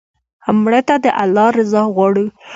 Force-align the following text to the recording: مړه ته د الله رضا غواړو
مړه 0.61 0.81
ته 0.87 0.95
د 1.03 1.05
الله 1.21 1.47
رضا 1.57 1.81
غواړو 1.95 2.25